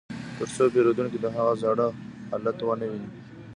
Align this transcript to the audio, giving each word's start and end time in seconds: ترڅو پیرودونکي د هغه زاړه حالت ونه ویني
ترڅو 0.37 0.63
پیرودونکي 0.73 1.17
د 1.21 1.25
هغه 1.35 1.53
زاړه 1.61 1.87
حالت 2.31 2.57
ونه 2.61 2.85
ویني 2.91 3.09